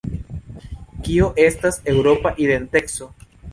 Kio 1.09 1.29
estas 1.45 1.79
Eŭropa 1.95 2.35
identeco? 2.47 3.13